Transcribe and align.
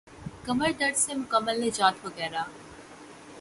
کمر 0.45 0.71
درد 0.79 0.95
سے 0.97 1.13
مکمل 1.15 1.59
نجات 1.65 2.05
وغیرہ 2.05 2.43